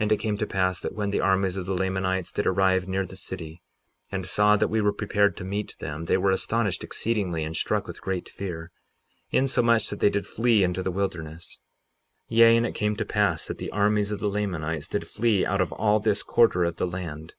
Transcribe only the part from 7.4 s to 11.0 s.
and struck with great fear, insomuch that they did flee into the